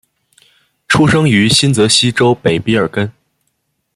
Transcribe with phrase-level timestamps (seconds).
[0.87, 3.13] 出生于新泽西州北卑尔根。